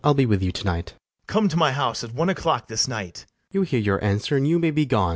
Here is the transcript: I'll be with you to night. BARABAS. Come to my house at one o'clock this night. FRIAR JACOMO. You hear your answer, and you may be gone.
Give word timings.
I'll 0.03 0.15
be 0.15 0.25
with 0.25 0.41
you 0.41 0.51
to 0.51 0.63
night. 0.65 0.85
BARABAS. 0.85 1.27
Come 1.27 1.47
to 1.49 1.57
my 1.57 1.71
house 1.73 2.03
at 2.03 2.11
one 2.15 2.27
o'clock 2.27 2.67
this 2.67 2.87
night. 2.87 3.17
FRIAR 3.17 3.35
JACOMO. 3.35 3.53
You 3.53 3.61
hear 3.69 3.79
your 3.79 4.03
answer, 4.03 4.35
and 4.35 4.47
you 4.47 4.57
may 4.57 4.71
be 4.71 4.83
gone. 4.87 5.09